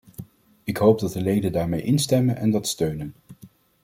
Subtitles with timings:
[0.63, 3.15] Ik hoop dat de leden daarmee instemmen en dat steunen.